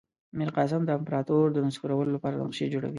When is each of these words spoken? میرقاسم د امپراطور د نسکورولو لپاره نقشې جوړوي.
میرقاسم 0.37 0.81
د 0.85 0.91
امپراطور 0.99 1.45
د 1.53 1.57
نسکورولو 1.67 2.13
لپاره 2.15 2.39
نقشې 2.41 2.65
جوړوي. 2.73 2.89